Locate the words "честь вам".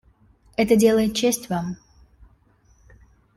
1.15-1.77